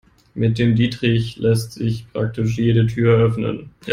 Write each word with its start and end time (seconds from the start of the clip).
Mit 0.33 0.57
dem 0.57 0.75
Dietrich 0.75 1.37
lässt 1.37 1.73
sich 1.73 2.11
praktisch 2.11 2.57
jede 2.57 2.87
Tür 2.87 3.19
öffnen. 3.19 3.69